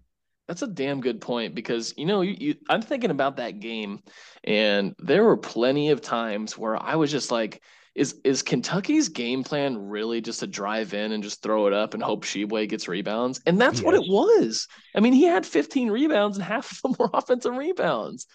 [0.49, 4.03] That's a damn good point because you know you, you, I'm thinking about that game,
[4.45, 7.63] and there were plenty of times where I was just like,
[7.95, 11.95] "Is is Kentucky's game plan really just to drive in and just throw it up
[11.95, 13.85] and hope Tshiebwe gets rebounds?" And that's yes.
[13.85, 14.67] what it was.
[14.97, 18.27] I mean, he had 15 rebounds and half of them were offensive rebounds.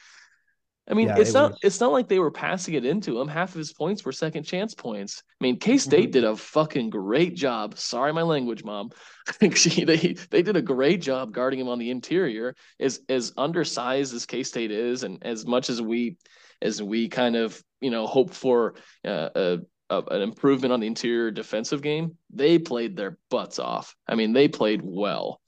[0.90, 1.60] I mean, yeah, it's it not was...
[1.64, 3.28] it's not like they were passing it into him.
[3.28, 5.22] Half of his points were second chance points.
[5.40, 6.12] I mean, K State mm-hmm.
[6.12, 7.78] did a fucking great job.
[7.78, 8.92] Sorry, my language, mom.
[9.40, 12.56] they they did a great job guarding him on the interior.
[12.80, 16.18] As as undersized as K State is, and as much as we
[16.62, 20.88] as we kind of you know hope for uh, a, a, an improvement on the
[20.88, 23.94] interior defensive game, they played their butts off.
[24.08, 25.42] I mean, they played well.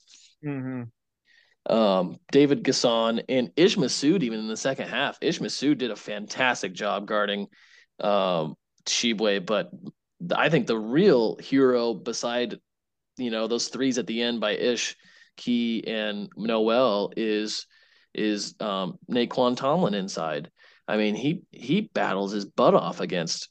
[0.45, 0.84] Mm-hmm
[1.70, 5.18] um, David N'Guessan and Ish Massoud even in the second half.
[5.22, 7.48] Ish Massoud did a fantastic job guarding
[8.00, 8.56] um,
[9.46, 9.70] but
[10.36, 12.58] I think the real hero beside
[13.18, 14.96] you know those threes at the end by Ish,
[15.38, 17.68] Key, and Nowell is
[18.14, 20.50] is um, Nae'Qwan Tomlin inside.
[20.88, 23.50] I mean, he he battles his butt off against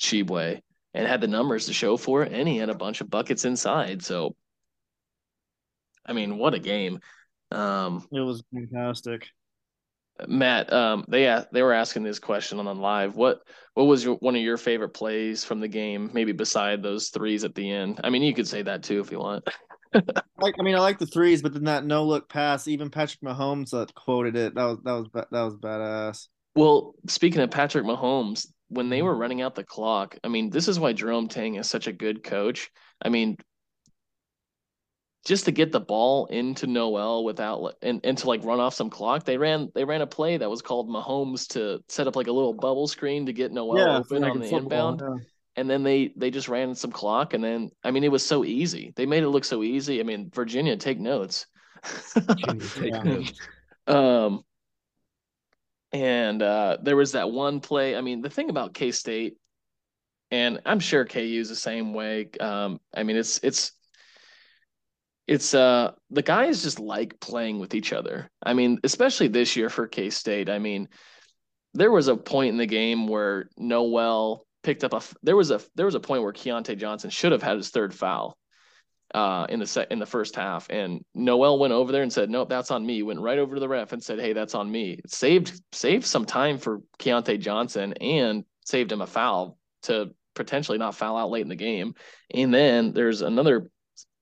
[0.00, 0.60] Tshiebwe
[0.92, 3.44] and had the numbers to show for it, and he had a bunch of buckets
[3.44, 4.02] inside.
[4.04, 4.34] So,
[6.04, 7.00] I mean, what a game!
[7.50, 9.28] Um, It was fantastic.
[10.26, 13.16] Matt, um, they they were asking this question on the live.
[13.16, 13.40] What
[13.74, 16.10] what was your one of your favorite plays from the game?
[16.14, 18.00] Maybe beside those threes at the end.
[18.02, 19.44] I mean, you could say that too if you want.
[20.38, 23.22] Like I mean, I like the threes, but then that no look pass, even Patrick
[23.22, 24.54] Mahomes uh, quoted it.
[24.54, 26.26] That was that was that was badass.
[26.54, 30.68] Well, speaking of Patrick Mahomes, when they were running out the clock, I mean, this
[30.68, 32.70] is why Jerome Tang is such a good coach.
[33.00, 33.38] I mean,
[35.26, 38.88] just to get the ball into Nowell without and, and to like run off some
[38.90, 42.28] clock, they ran they ran a play that was called Mahomes to set up like
[42.28, 45.00] a little bubble screen to get Nowell yeah, open like on the football, inbound.
[45.02, 45.24] yeah.
[45.56, 48.44] and then they they just ran some clock and then I mean it was so
[48.44, 48.92] easy.
[48.96, 50.00] They made it look so easy.
[50.00, 51.46] I mean, Virginia, take notes.
[52.36, 53.02] Junior, take Yeah.
[53.04, 53.32] notes.
[53.88, 54.42] um
[55.92, 57.96] and uh there was that one play.
[57.96, 59.36] I mean, the thing about K-State
[60.30, 62.30] and I'm sure KU is the same way.
[62.40, 63.72] Um I mean, it's it's
[65.26, 68.30] it's uh the guys just like playing with each other.
[68.42, 70.48] I mean, especially this year for K-State.
[70.48, 70.88] I mean,
[71.74, 75.60] there was a point in the game where Nowell picked up a there was a
[75.74, 78.36] there was a point where Keyontae Johnson should have had his third foul
[79.14, 82.28] uh in the set in the first half and Nowell went over there and said
[82.28, 84.68] nope that's on me went right over to the ref and said hey that's on
[84.68, 90.10] me it saved saved some time for Keyontae Johnson and saved him a foul to
[90.34, 91.94] potentially not foul out late in the game
[92.34, 93.70] and then there's another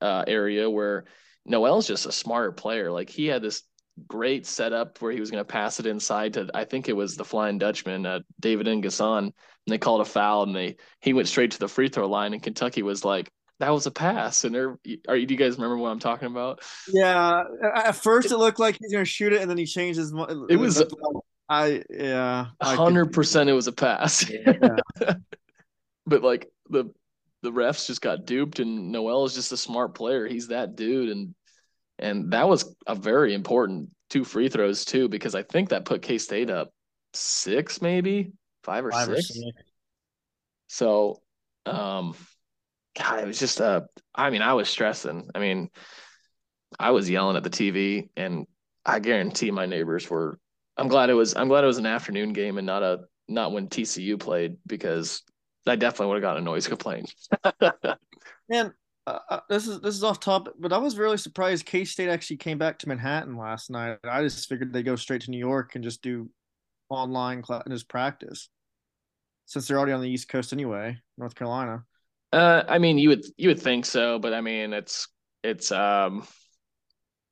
[0.05, 1.05] uh area where
[1.47, 3.63] Nowell's just a smarter player like he had this
[4.07, 7.17] great setup where he was going to pass it inside to I think it was
[7.17, 9.33] the Flying Dutchman, uh, David N'Guessan, and
[9.69, 12.43] they called a foul and they he went straight to the free throw line and
[12.43, 15.91] Kentucky was like that was a pass and they're you do you guys remember what
[15.91, 16.61] I'm talking about?
[16.89, 20.13] Yeah, at first it looked like he's gonna shoot it, and then he changed his.
[20.49, 20.83] It was-
[21.49, 22.47] I yeah.
[22.63, 24.25] Hundred percent it was a pass.
[26.07, 26.91] but like the
[27.45, 30.27] the refs just got duped and Nowell is just a smart player.
[30.27, 31.35] He's that dude and
[31.99, 36.03] and that was a very important two free throws too because I think that put
[36.03, 36.73] K State up
[37.13, 38.33] six maybe
[38.65, 39.29] five or Five or six.
[39.29, 39.57] six.
[40.69, 41.21] So,
[41.67, 42.15] um,
[42.99, 43.83] God, it was just uh,
[44.15, 45.29] I mean, I was stressing.
[45.35, 45.69] I mean,
[46.81, 48.47] I was yelling at the TV, and
[48.87, 50.39] I guarantee my neighbors were.
[50.79, 51.37] I'm glad it was.
[51.37, 55.23] I'm glad it was an afternoon game and not a not when TCU played because
[55.67, 57.13] I definitely would have got a noise complaint.
[58.49, 58.75] Man,
[59.07, 62.09] uh, uh, this is this is off topic, but I was really surprised K State
[62.09, 63.99] actually came back to Manhattan last night.
[64.05, 66.29] I just figured they go straight to New York and just do
[66.91, 68.49] online class and just practice,
[69.47, 71.85] since they're already on the East Coast anyway, North Carolina.
[72.33, 75.09] Uh, I mean, you would you would think so, but I mean, it's
[75.43, 76.27] it's um.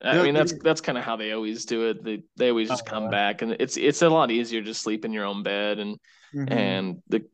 [0.05, 2.03] I mean that's that's kind of how they always do it.
[2.03, 3.11] They they always just come yeah.
[3.11, 5.97] back, and it's it's a lot easier to sleep in your own bed and
[6.35, 6.53] Mm-hmm.
[6.53, 7.25] and the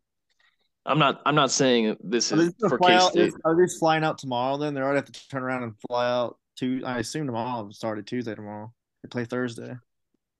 [0.89, 3.35] I'm not I'm not saying this Are is for fly K out- State.
[3.45, 4.57] Are they flying out tomorrow?
[4.57, 6.39] Then they already have to turn around and fly out.
[6.59, 7.71] To I assume tomorrow.
[7.71, 8.73] Started Tuesday tomorrow.
[9.03, 9.77] They play Thursday.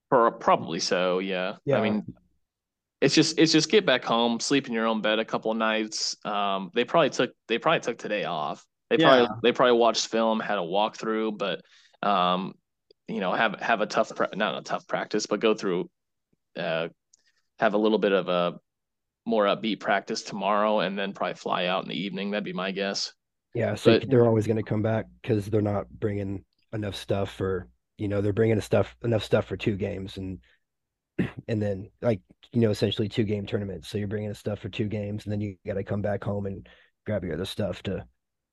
[0.09, 1.57] Probably so, yeah.
[1.65, 1.77] Yeah.
[1.77, 2.13] I mean,
[2.99, 5.57] it's just it's just get back home, sleep in your own bed a couple of
[5.57, 6.17] nights.
[6.25, 8.65] Um, they probably took they probably took today off.
[8.89, 11.61] They probably they probably watched film, had a walkthrough, but
[12.05, 12.55] um,
[13.07, 15.89] you know, have have a tough pra- not a tough practice, but go through,
[16.57, 16.89] uh,
[17.59, 18.59] have a little bit of a
[19.25, 22.31] more upbeat practice tomorrow, and then probably fly out in the evening.
[22.31, 23.13] That'd be my guess.
[23.53, 27.33] Yeah, so But- they're always going to come back because they're not bringing enough stuff
[27.33, 30.39] for you know they're bringing stuff enough stuff for two games and
[31.47, 32.21] and then like
[32.53, 33.89] you know essentially two game tournaments.
[33.89, 36.45] So you're bringing stuff for two games and then you got to come back home
[36.45, 36.67] and
[37.05, 38.05] grab your other stuff to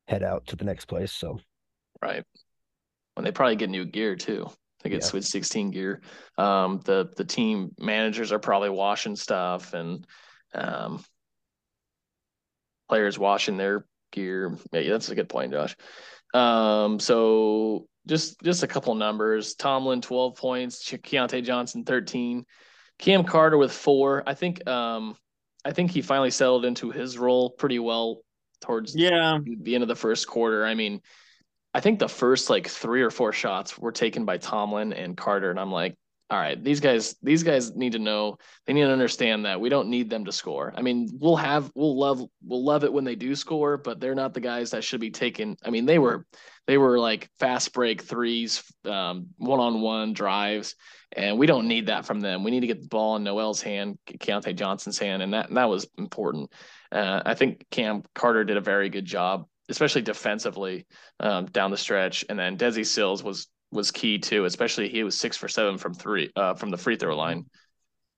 [0.09, 1.13] head out to the next place.
[1.13, 1.39] So
[2.03, 2.25] Right.
[3.15, 4.47] when they probably get new gear too.
[4.83, 5.07] They get Yeah.
[5.09, 6.03] Sweet 16 gear.
[6.39, 10.07] Um, the the team managers are probably washing stuff and
[10.57, 11.05] um,
[12.89, 14.57] players washing their gear.
[14.73, 15.77] Yeah, that's a good point, Josh.
[16.35, 19.55] Um, so just just a couple numbers.
[19.55, 22.45] Tomlin 12 points, Ke- Keyontae Johnson 13,
[22.99, 24.23] Cam Carter with four.
[24.27, 25.17] I think um
[25.65, 28.23] I think he finally settled into his role pretty well
[28.61, 30.65] towards Yeah, the end of the first quarter.
[30.65, 31.03] I mean,
[31.75, 35.51] I think the first like three or four shots were taken by Tomlin and Carter,
[35.51, 35.97] and I'm like,
[36.29, 39.69] all right, these guys, these guys need to know, they need to understand that we
[39.69, 40.73] don't need them to score.
[40.77, 44.17] I mean, we'll have, we'll love, we'll love it when they do score, but they're
[44.17, 45.57] not the guys that should be taken.
[45.65, 46.27] I mean, they were,
[46.67, 50.75] they were like fast break threes, um, one-on-one drives,
[51.13, 52.43] and we don't need that from them.
[52.43, 55.69] We need to get the ball in Nowell's hand, Keyontae Johnson's hand, and that that
[55.69, 56.51] was important.
[56.91, 60.87] Uh, I think Cam Carter did a very good job, especially defensively
[61.21, 65.19] um, down the stretch, and then Desi Sills was was key too, especially he was
[65.19, 67.47] six for seven from three uh, from the free throw line.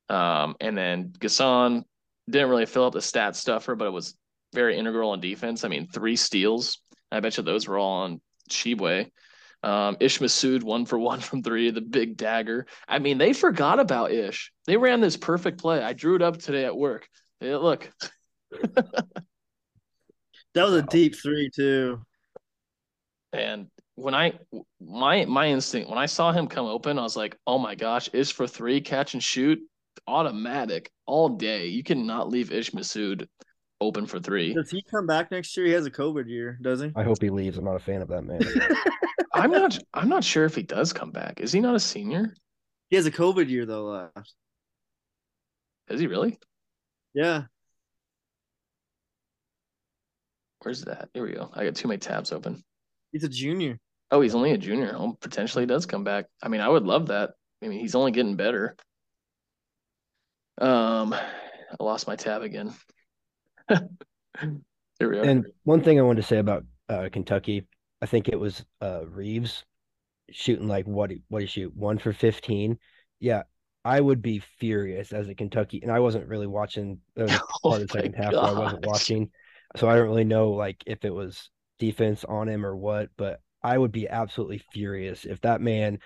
[0.09, 1.83] Um, and then Gasson
[2.29, 4.17] didn't really fill up the stat stuffer, but it was
[4.55, 5.65] very integral on defense.
[5.65, 6.79] I mean, three steals.
[7.11, 9.11] I bet you those were all on Tshiebwe.
[9.63, 12.67] Um, Ish Massoud one for one from three, the big dagger.
[12.87, 14.53] I mean, they forgot about Ish.
[14.67, 15.83] They ran this perfect play.
[15.83, 17.09] I drew it up today at work.
[17.41, 17.91] Yeah, look,
[20.55, 22.03] That was a deep three too.
[23.33, 24.33] and when I
[24.81, 28.09] my my instinct when I saw him come open, I was like, oh my gosh,
[28.13, 29.59] Ish for three, catch and shoot,
[30.07, 31.67] automatic all day.
[31.67, 33.27] You cannot leave Ish Massoud
[33.81, 34.55] open for three.
[34.55, 35.67] Does he come back next year?
[35.67, 36.93] He has a COVID year, does he?
[36.95, 37.59] I hope he leaves.
[37.59, 38.41] I'm not a fan of that man.
[39.35, 41.41] I'm not I'm not sure if he does come back.
[41.41, 42.35] Is he not a senior?
[42.91, 44.35] He has a COVID year though left.
[45.89, 46.39] Is he really?
[47.15, 47.45] Yeah.
[50.63, 51.09] Where's that?
[51.15, 51.51] Here we go.
[51.53, 52.63] I got too many tabs open.
[53.11, 53.79] He's a junior.
[54.11, 54.95] Oh, he's only a junior.
[54.97, 56.27] Oh, potentially does come back.
[56.43, 57.31] I mean, I would love that.
[57.63, 58.77] I mean, he's only getting better.
[60.61, 62.73] Um, I lost my tab again.
[63.69, 65.23] Here we are.
[65.23, 67.67] and one thing I wanted to say about uh, Kentucky,
[68.01, 69.65] I think it was uh, Reeves
[70.31, 72.79] shooting like what what he shoot one for fifteen.
[73.21, 73.43] Yeah,
[73.85, 77.01] I would be furious as a Kentucky, and I wasn't really watching.
[77.17, 79.31] A Oh the second half I wasn't watching,
[79.77, 83.11] so I don't really know like if it was defense on him or what.
[83.17, 85.99] But I would be absolutely furious if that man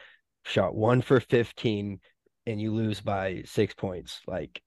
[0.45, 2.01] shot one for fifteen
[2.47, 4.21] and you lose by six points.
[4.27, 4.61] Like,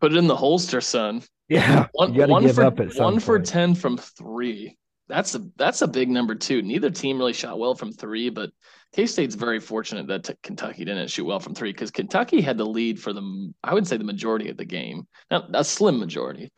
[0.00, 1.22] Put it in the holster, son.
[1.48, 4.76] yeah, One, one for up at some one for ten from three.
[5.08, 6.62] That's a that's a big number too.
[6.62, 8.50] Neither team really shot well from three, but
[8.94, 12.56] K State's very fortunate that t- Kentucky didn't shoot well from three because Kentucky had
[12.56, 15.98] the lead for the I would say the majority of the game, not a slim
[15.98, 16.50] majority.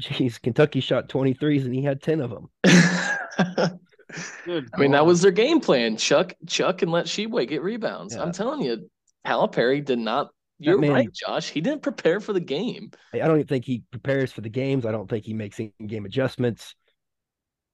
[0.00, 2.50] Jeez, Kentucky shot 23s and he had 10 of them.
[4.14, 4.68] I Good.
[4.78, 5.96] mean, that was their game plan.
[5.96, 8.14] Chuck, Chuck, and let Tshiebwe get rebounds.
[8.14, 8.22] Yeah.
[8.22, 8.88] I'm telling you,
[9.26, 10.28] Calipari did not.
[10.58, 11.50] You're man- right, Josh.
[11.50, 12.90] He didn't prepare for the game.
[13.12, 14.86] I I don't even think he prepares for the games.
[14.86, 16.74] I don't think he makes in-game adjustments.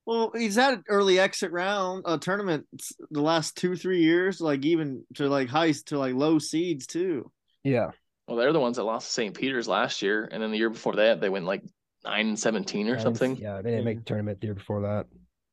[0.06, 4.64] Well, he's had an early exit round uh tournaments the last two, three years, like
[4.64, 7.30] even to like high to like low seeds too.
[7.62, 7.90] Yeah.
[8.26, 9.34] Well, they're the ones that lost to St.
[9.36, 11.62] Peter's last year, and then the year before that, they went like
[12.04, 13.36] nine and seventeen or Yeah, something.
[13.36, 15.06] Yeah, they didn't make the tournament the year before that.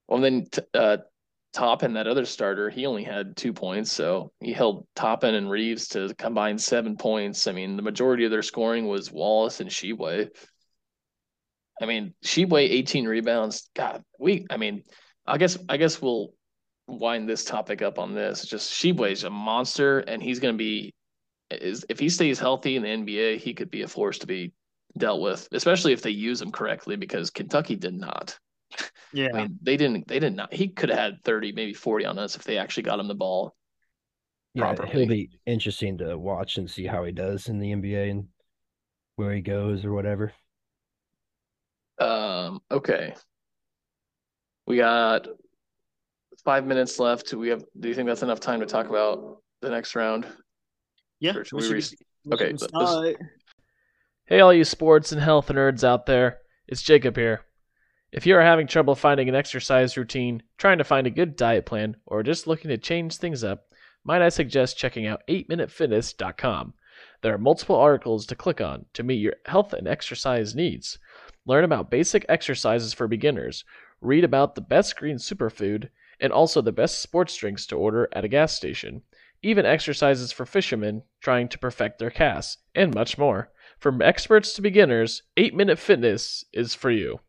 [0.08, 0.98] Well, then t- uh,
[1.54, 5.88] Toppin, that other starter, he only had two points, so he held Toppin and Reeves
[5.90, 7.48] to combine seven points.
[7.48, 10.30] I mean, the majority of their scoring was Wallace and Tshiebwe.
[11.82, 13.70] I mean, Tshiebwe eighteen rebounds.
[13.74, 14.46] God, we.
[14.50, 14.84] I mean,
[15.26, 16.34] I guess I guess we'll
[16.88, 18.46] wind this topic up on this.
[18.46, 20.94] Just Tshiebwe's a monster, and he's going to be
[21.52, 24.54] is if he stays healthy in the NBA, he could be a force to be
[24.98, 26.98] dealt with, especially if they use him correctly.
[26.98, 28.38] Because Kentucky did not.
[29.14, 29.30] Yeah.
[29.34, 30.08] I mean, they didn't.
[30.08, 30.54] They did not.
[30.54, 33.16] He could have had thirty, maybe forty on us if they actually got him the
[33.16, 33.56] ball.
[34.54, 34.90] Yeah, Properly.
[34.92, 38.28] he'll be interesting to watch and see how he does in the NBA and
[39.18, 40.32] where he goes or whatever.
[42.00, 42.60] Um.
[42.72, 43.14] Okay.
[44.68, 45.28] We got
[46.44, 47.30] five minutes left.
[47.30, 47.64] Do we have?
[47.80, 50.26] Do you think that's enough time to talk about the next round?
[51.20, 51.34] yeah.
[51.34, 51.82] We we should re-
[52.26, 53.16] be- okay, should but this- start.
[54.28, 57.42] Hey, all you sports and health nerds out there, it's Jacob here.
[58.16, 61.66] If you are having trouble finding an exercise routine, trying to find a good diet
[61.66, 63.74] plan, or just looking to change things up,
[64.06, 66.76] might I suggest checking out 8minutefitness.com.
[67.22, 70.98] There are multiple articles to click on to meet your health and exercise needs.
[71.46, 73.66] Learn about basic exercises for beginners,
[74.00, 78.24] read about the best green superfood, and also the best sports drinks to order at
[78.24, 79.02] a gas station,
[79.44, 83.52] even exercises for fishermen trying to perfect their casts, and much more.
[83.78, 87.20] From experts to beginners, 8 Minute Fitness is for you.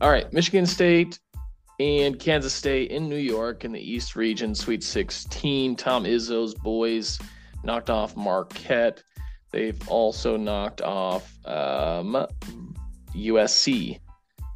[0.00, 1.20] All right, Michigan State
[1.78, 5.76] and Kansas State in New York in the East Region, Sweet 16.
[5.76, 7.20] Tom Izzo's boys
[7.62, 9.02] knocked off Marquette.
[9.52, 12.26] They've also knocked off um,
[13.14, 14.00] USC.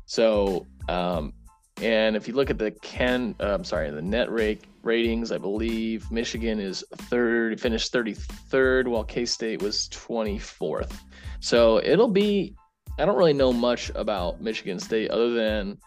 [0.07, 1.33] So, um,
[1.82, 5.38] and if you look at the Ken, uh, I'm sorry, the net rate ratings, I
[5.38, 10.92] believe Michigan is third, finished 33rd, while K State was 24th.
[11.40, 12.54] So it'll be
[12.98, 15.78] I don't really know much about Michigan State other than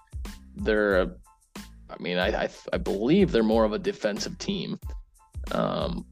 [0.56, 1.12] they're, a,
[1.89, 4.80] I mean, I, I I believe they're more of a defensive team.
[5.51, 6.05] Um,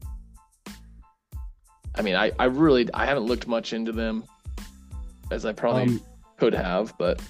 [1.94, 4.24] I mean, I I really I haven't looked much into them
[5.30, 6.00] as I probably Um,
[6.36, 7.22] could have, but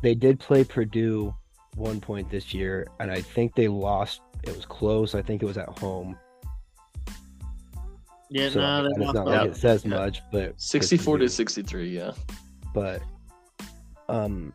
[0.00, 1.34] they did play Purdue
[1.76, 4.20] one point this year, and I think they lost.
[4.42, 5.14] It was close.
[5.14, 6.18] I think it was at home.
[8.30, 9.90] Yeah, So no, and they it's lost not like it says Yeah.
[9.96, 12.12] much, but 64 to 63, yeah.
[12.72, 13.02] but
[14.08, 14.52] um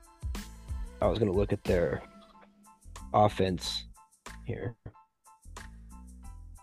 [1.01, 2.01] I was gonna look at their
[3.13, 3.85] offense
[4.45, 4.75] here.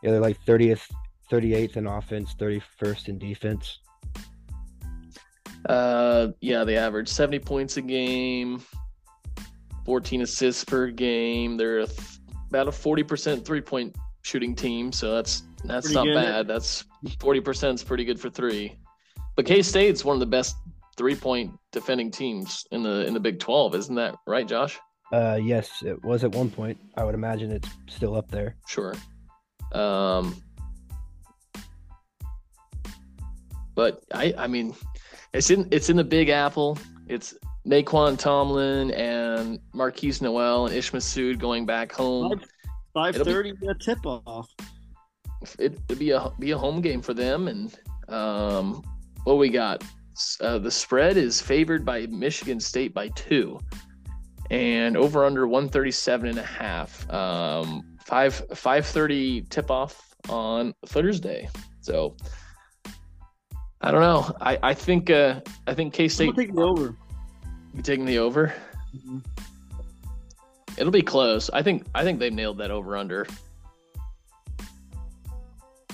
[0.02, 0.88] Yeah, they're like 30th
[1.30, 3.80] 38th in offense, 31st in defense.
[5.68, 8.62] Uh, yeah, they average 70 points a game,
[9.86, 11.56] 14 assists per game.
[11.56, 12.00] They're a th-
[12.50, 16.14] about a 40% three point shooting team, so that's that's Pretty not good.
[16.14, 16.48] bad.
[16.48, 18.78] That's 40% is pretty good for three.
[19.36, 20.56] But K State's one of the best
[20.96, 24.78] three point defending teams in the in the Big 12, isn't that right, Josh?
[25.12, 26.76] Uh, yes, it was at one point.
[26.96, 28.56] I would imagine it's still up there.
[28.66, 28.94] Sure.
[29.72, 30.34] Um,
[33.76, 34.74] but I, I mean,
[35.32, 36.76] it's in it's in the Big Apple.
[37.06, 37.34] It's
[37.66, 42.40] Nae'Qwan Tomlin and Markquis Nowell and Ish Massoud going back home.
[42.94, 44.48] Five thirty a tip off.
[45.58, 47.48] It, it'd be a be a home game for them.
[47.48, 47.76] And
[48.08, 48.82] um,
[49.24, 49.84] what we got?
[50.40, 53.60] Uh, the spread is favored by Michigan State by two,
[54.50, 57.10] and over under 137 and a half.
[57.12, 61.48] Um, five 5:30 tip off on Thursday.
[61.80, 62.16] So
[63.80, 64.34] I don't know.
[64.40, 66.96] I I think uh, I think K State take the over.
[67.76, 68.52] You taking the over.
[68.96, 69.24] Mhm.
[70.76, 71.48] It'll be close.
[71.50, 73.26] I think I think they've nailed that over under.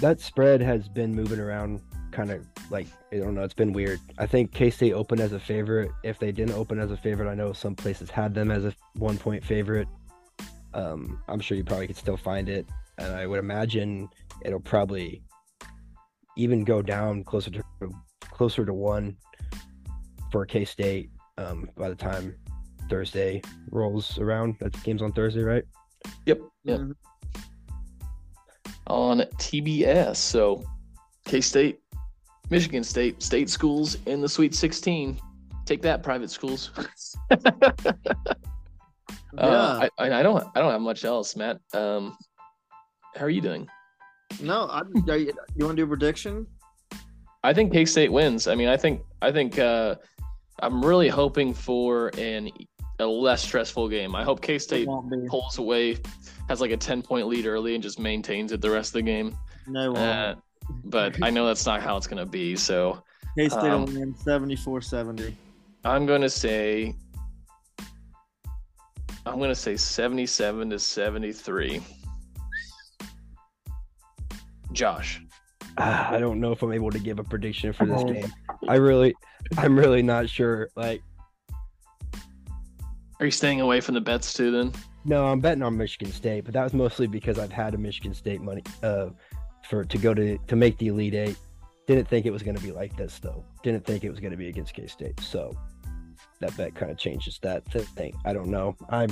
[0.00, 1.80] That spread has been moving around
[2.10, 4.00] kind of like I don't know, it's been weird.
[4.18, 5.90] I think K State opened as a favorite.
[6.02, 8.74] If they didn't open as a favorite, I know some places had them as a
[8.94, 9.88] one point favorite.
[10.74, 12.66] Um, I'm sure you probably could still find it,
[12.98, 14.08] and I would imagine
[14.44, 15.22] it'll probably
[16.36, 17.62] even go down closer to
[18.20, 19.16] closer to one
[20.32, 22.34] for K State um, by the time
[22.88, 24.56] Thursday rolls around.
[24.60, 25.64] That game's on Thursday, right?
[26.26, 26.40] Yep.
[26.64, 26.80] Yep.
[26.80, 26.94] Mhm.
[28.88, 30.16] on TBS.
[30.16, 30.62] So
[31.24, 31.78] K State,
[32.50, 35.18] Michigan State, state schools in the Sweet 16.
[35.64, 36.70] Take that, private schools.
[39.34, 39.40] Yeah.
[39.40, 41.58] Uh, I, I I don't I don't have much else, Matt.
[41.72, 42.16] Um,
[43.14, 43.66] how are you doing?
[44.42, 46.46] no, I, are you, you want to do a prediction?
[47.42, 48.46] I think K State wins.
[48.46, 49.94] I mean, I think I think uh,
[50.62, 52.50] I'm really hoping for an
[53.00, 54.14] a less stressful game.
[54.14, 54.86] I hope K State
[55.28, 55.98] pulls away,
[56.48, 59.02] has like a 10 point lead early, and just maintains it the rest of the
[59.02, 59.36] game.
[59.66, 59.94] No.
[59.94, 60.36] Uh,
[60.84, 62.54] but I know that's not how it's going to be.
[62.54, 63.02] So
[63.36, 65.34] K State um, will win 74-70.
[65.84, 66.94] I'm going to say,
[69.26, 71.82] I'm going to say 77 to 73.
[74.70, 75.20] Josh,
[75.78, 78.12] Ah, I don't know if I'm able to give a prediction for this Oh.
[78.12, 78.32] game.
[78.68, 79.14] I really,
[79.56, 80.68] I'm really not sure.
[80.76, 81.02] Like,
[83.20, 84.50] are you staying away from the bets too?
[84.50, 84.72] Then
[85.04, 88.14] no, I'm betting on Michigan State, but that was mostly because I've had a Michigan
[88.14, 89.08] State money uh
[89.68, 91.36] for to go to to make the Elite Eight.
[91.86, 93.44] Didn't think it was going to be like this though.
[93.62, 95.18] Didn't think it was going to be against K State.
[95.20, 95.56] So
[96.40, 98.14] that bet kind of changes that thing.
[98.24, 98.76] I don't know.
[98.90, 99.10] I'm.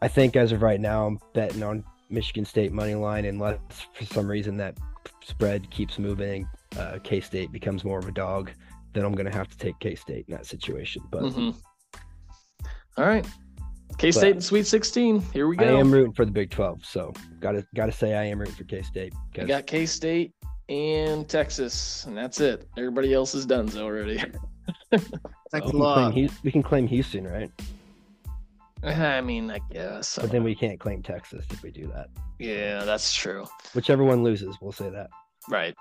[0.00, 3.58] I think as of right now, I'm betting on Michigan State money line unless
[3.94, 4.76] for some reason that
[5.24, 6.46] spread keeps moving.
[6.76, 8.50] Uh, K State becomes more of a dog.
[8.92, 11.02] Then I'm going to have to take K State in that situation.
[11.10, 11.54] But Mhm.
[12.98, 13.26] all right,
[13.98, 15.20] K State and Sweet 16.
[15.32, 15.64] Here we go.
[15.64, 16.84] I am rooting for the Big 12.
[16.84, 19.14] So gotta gotta say I am rooting for K State.
[19.36, 20.32] We got K State
[20.68, 22.68] and Texas, and that's it.
[22.76, 24.18] Everybody else is done already.
[24.90, 27.50] Thanks we, can claim, we can claim Houston, right?
[28.84, 30.18] I mean, I guess.
[30.20, 32.08] But then we can't claim Texas if we do that.
[32.38, 33.46] yeah, that's true.
[33.74, 35.08] Whichever one loses, we'll say that.
[35.48, 35.74] Right.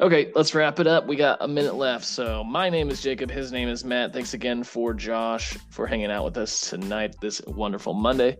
[0.00, 1.06] Okay, let's wrap it up.
[1.06, 2.06] We got a minute left.
[2.06, 3.30] So, my name is Jacob.
[3.30, 4.14] His name is Matt.
[4.14, 8.38] Thanks again for Josh for hanging out with us tonight, this wonderful Monday.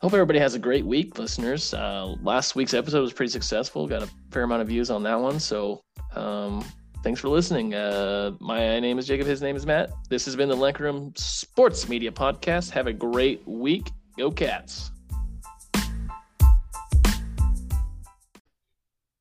[0.00, 1.72] Hope everybody has a great week, listeners.
[1.72, 3.86] Uh, last week's episode was pretty successful.
[3.86, 5.38] Got a fair amount of views on that one.
[5.38, 5.80] So,
[6.16, 6.64] um,
[7.06, 7.72] thanks for listening.
[7.72, 9.28] Uh, my name is Jacob.
[9.28, 9.90] His name is Matt.
[10.10, 12.70] This has been the Lenker Room Sports Media Podcast.
[12.70, 13.92] Have a great week.
[14.18, 14.90] Go Cats.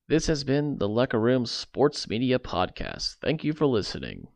[0.08, 3.18] This has been the Lecker Room Sports Media Podcast.
[3.22, 4.30] Thank you for listening.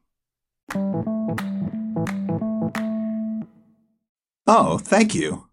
[4.45, 5.48] Oh, thank you.